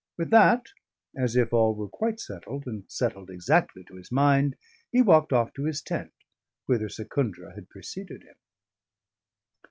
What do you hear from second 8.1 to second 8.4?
him.